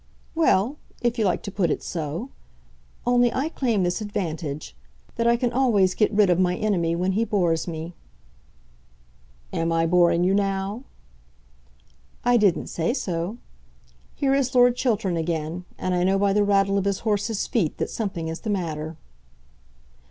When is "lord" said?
14.55-14.75